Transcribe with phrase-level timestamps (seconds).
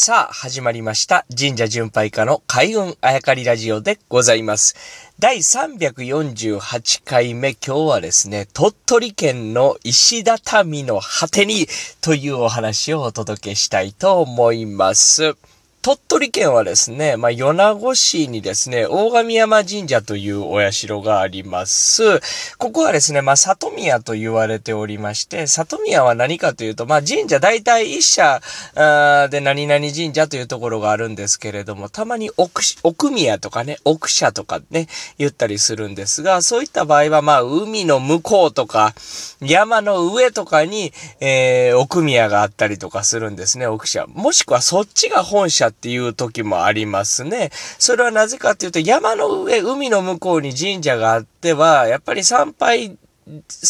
[0.00, 1.26] さあ、始まりました。
[1.36, 4.76] 神社巡拝家の開運あやかりラジオでございます。
[5.18, 11.66] 第348回目、今日はですね、鳥取県の石畳の果てに
[12.00, 15.36] というお話をお届けしたいと思います。
[15.88, 22.20] 鳥取県はですね、まあ、米子市にですね、大神山神社というお社があります。
[22.58, 28.42] ここはですね、まあ、里宮と言われておりまして、里宮は何かというと、まあ、神社大体一社
[29.30, 38.94] で何々神社というところがあるんですけれども、たまに奥、奥宮とかね、奥社とかね、言ったりするんですが、そういった場合は、まあ、海の向こうとか、
[39.40, 44.04] 山の上とかに、えー、奥宮があったりとかするんですね、奥社。
[44.08, 47.50] もしくはそっちが本社ってっていう時もありますね。
[47.78, 52.98] それはなぜかっていうと、山の上、海の向こうに神社があっては、やっぱり参拝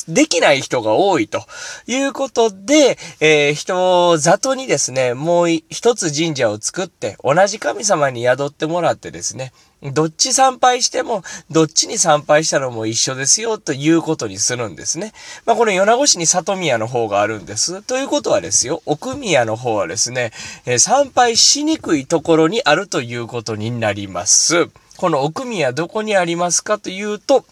[0.09, 1.43] できない人が多いと
[1.87, 9.53] いうことで、えー、人里にですね、もう一つ神社を作って、同じ神様に宿ってもらってですね、
[9.83, 15.13] どっち参拝しても、どっちに参拝したのも一緒ですよ、ということにするんですね。
[15.47, 17.83] まあ、この米子市に里宮の方があるんです。
[17.83, 20.33] ということはですよ、奥宮の方はですね、
[20.67, 24.69] えー、参拝しにくいところにあるということになります。
[24.97, 27.45] この奥宮どこにありますかというと、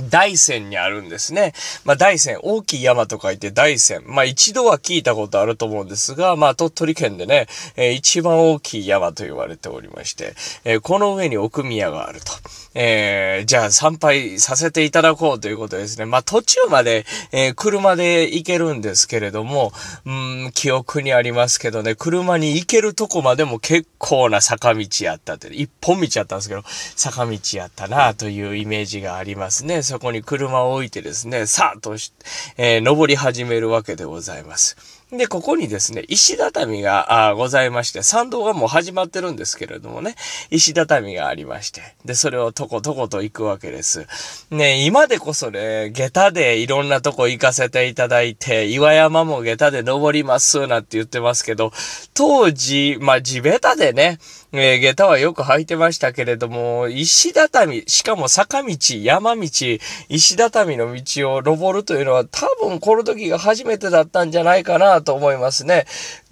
[0.00, 1.52] 大山にあるんですね。
[1.84, 4.02] まあ大山、大きい山と書いて大山。
[4.06, 12.32] まあ一度は聞いたことあると思うんですが、まあ鳥取県でね、えー、一番大きい山と言われておりまして、えー、この上に奥宮があると。
[12.78, 16.04] えー、じゃあ参拝させていただこうということですね。
[16.04, 19.72] まあ途中まで、え車で行けるんですけれども、
[20.04, 29.82] うん、記憶にありますけどね、車に行けるとこまでも結構な坂道やったって、一本道やったんですけど、坂道やったなというイメージがありますね。
[29.86, 32.12] そこに車を置いてですね、さあとし、
[32.58, 34.76] えー、登り始めるわけでございます。
[35.12, 40.16] で、ここにですね、石畳がございまして、参道がもう始まってるんですけれどもね、
[40.50, 44.08] 石畳がありまして、で、それをとことこと行くわけです。
[44.50, 51.70] ね、今でこそね、下駄でいろんなとこ行かせていただいて、岩山も下駄で登りますなんて言ってますけど、
[52.12, 54.18] 当時、まあ、地べたでね、
[54.52, 59.42] えー、下駄はよく履いてましたけれども、石畳、しかも坂道、山道、
[60.08, 65.86] 石畳の道を登るというのは多分この時が初めてだったんじゃないかなと思いますね。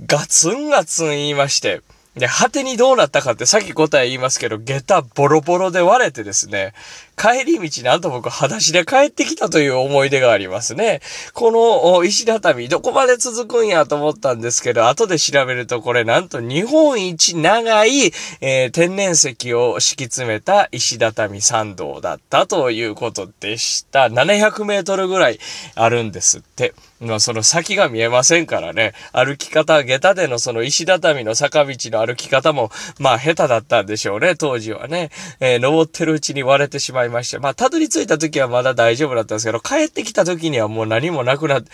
[0.06, 1.82] ガツンガツン言いまして。
[2.16, 6.72] で、果てにどうなったかってさっき答え言いますけど、下駄ボロボロで割れてですね、
[7.16, 11.00] 帰り道なんと僕裸足で帰ってきたという思い出がありますね。
[11.32, 24.06] この石畳、どこまで続くんやと思ったんですけど、後で調べるとこれなんと日本一長い、えー、天然石を敷き詰めた石畳参道だったということでした。
[24.06, 25.40] 700メートルぐらい
[25.74, 26.74] あるんですって。
[27.00, 35.10] まあその先が見えませんからね、歩き方、下駄でのその石畳の坂道の歩き方も、まあ下手だったんでしょうね、当時はね。
[35.40, 37.38] えー、登ってるうちに割れてしまいました。
[37.40, 41.70] まあ、たどり着いた時はまだ大丈夫だったんですけど、帰ってきた時にはもう何もなくなって、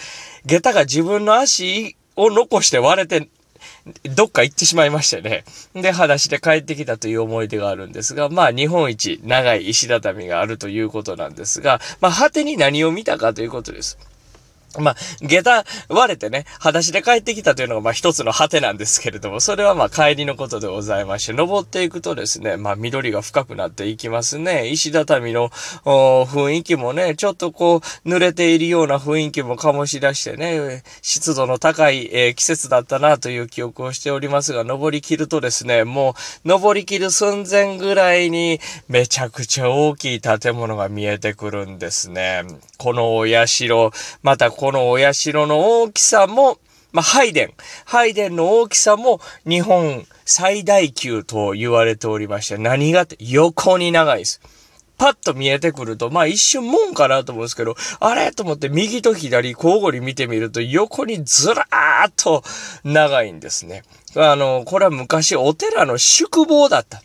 [0.47, 3.29] 下駄が自分の足を残して割れて、
[4.15, 5.45] どっか行ってしまいましてね。
[5.75, 13.99] で、裸足で帰ってきたという思い出があるんですが、まあ、日本一長い石畳があるということなんですが、まあ、果てに何を見たかということです。
[14.79, 24.69] まあ、下駄割れてね、裸足で帰ってきたというのがまあ一つの果てなんですけれども、それはまあ帰りのことでございまして、登っていくとですね、まあ緑が深くなっていきますね。
[24.69, 36.15] 石畳の雰囲気もね、ちょっとこう濡れているような雰囲気も醸し出してね、湿度の高い、えー、季節だったなという記憶をしておりますが、登り切るとですね、も
[36.45, 42.45] う登り切る寸前ぐらいにめちゃくちゃ大きい建物が見えてくるんですね。
[42.79, 43.91] このお社、
[44.23, 46.59] またこのお社の大きさも、
[46.93, 47.49] まあ、拝殿。
[47.87, 54.43] 拝殿の大きさも日本最大級と言われておりまして、何がって横に長いです。
[54.99, 58.33] パッと見えてくると、まあ一瞬門かなと思うんですけど、あれ？
[58.33, 62.43] と思って右と左交互に見てみると横にずらーっと
[62.85, 63.83] 長いんですね。
[64.15, 67.01] あの、これは昔お寺の宿坊だった。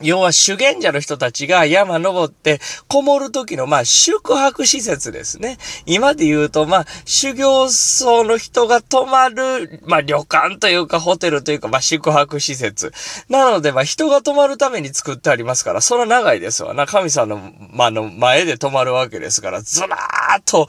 [0.00, 5.58] 要は修験者の人たちが山登ってこもる時のまあ宿泊施設ですね。
[5.86, 12.92] 今で言うとまあ修行僧の人が泊まるまあ旅館というかホテルというかまあ宿泊施設。
[13.28, 16.86] なのでまあ人が泊まるために作ってありますから、その長いですわな。
[16.86, 20.68] 神さんの,、まあの前で泊まるわけですから、ずらーっと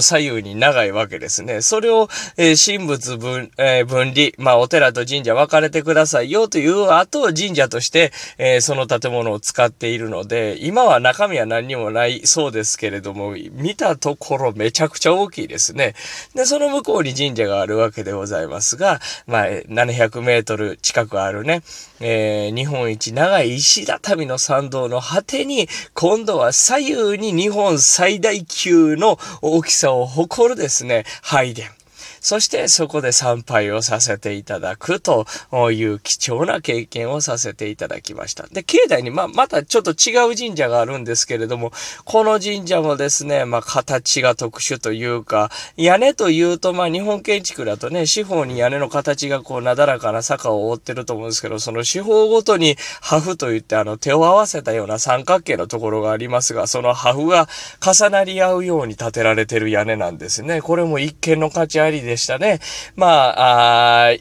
[0.00, 1.62] 左右に長いわけですね。
[1.62, 15.94] それを、えー、神仏分,、えー、分離、まあお寺と神社分かれてくださいよという後、神社として、えーその建物を使っているので、今は中身は何にもないそうですけれども、見たところめちゃくちゃ大きいですね。
[16.34, 21.62] で、その向こうに神社があるわけでございますが、まあ、700メートル近くあるね、
[22.00, 31.83] えー、日本一長い石畳の参道の果てに、今度は左右に日本最大級の大きさを誇るですね、拝殿。
[32.24, 35.26] そしてそこで参拝をさせていただくと
[35.70, 38.46] いう貴重な経験をさせていただきました。
[38.46, 41.70] で、境内にま、またちょっと違う神社があるんですけれども、
[42.06, 57.50] この神社もですね、まあ、形が特殊というか、屋根というと、まあ、日本建築だとね、四方に屋根の形がこう、なだらかな坂を覆ってると思うんですけど、その四方ごとにハフといって、あの、手を合わせたような三角形のところがありますが、そのハフが
[57.84, 60.62] 重なり合うように建てられてる屋根なんですね。
[60.62, 62.60] これも一見の価値ありででしたね。
[62.94, 64.14] まあ、あ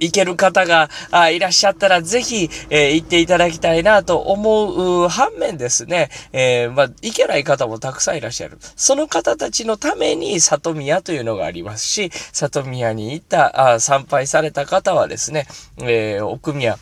[0.00, 8.58] 行ける方があいらっしゃったらぜひ、えー、行っていただきたいなと思う反面ですね、えー、まあ、行けない方もたくさんいらっしゃる。
[8.74, 15.46] その方たちのために里宮というのがありますし、里宮に行った、あ参拝された方はですね、
[15.78, 16.78] えー、奥宮、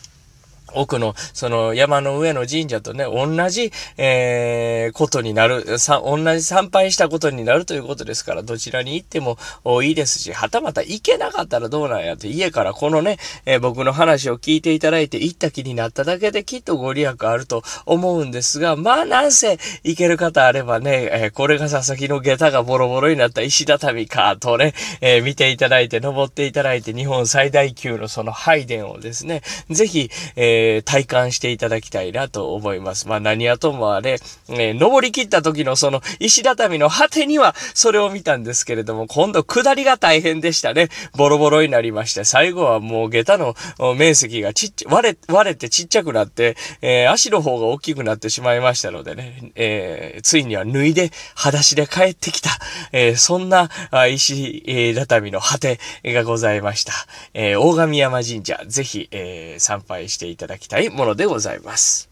[0.73, 9.37] 奥の、その山の上の神社とね、同じ、えー、ことになる、さ、同じ参拝したことになるということですから、どちらに行っても
[9.83, 33.07] いいですし、はたまた行けなかったらどうなんやと、家からこのね、えー、僕の話を聞いていただいて行った気になっただけできっとご利益あると思うんですが、まあなんせ行ける方あればね、えー、これが佐々木の下駄がボロボロになった石畳か、とね、えー、見ていただいて、登っていただいて、日本最大級のその拝殿をですね、ぜひ、えーえー、体感していただきたいなと思います。
[33.07, 34.19] まあ何やともあれ、
[34.49, 40.89] えー、登り切った時のその石畳の果てにはそれを見たんですけれども、今度下りが大変でしたね。
[41.15, 43.55] ボロボロになりまして、最後はもう下駄の
[43.95, 52.49] 面積がちっちゃ、割れ、割れてちっちゃくなって、えー、足の方が大きくなってしまいましたのでね、えー、ついには脱いで、裸足で帰ってきた、
[52.91, 53.69] えー、そんな
[54.09, 56.93] 石、畳の果てがございました。
[57.33, 62.10] え、大神山神社、ぜひ、え、参拝していただいただきたいものでございます。